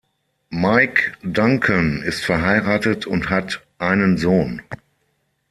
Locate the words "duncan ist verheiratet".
1.21-3.05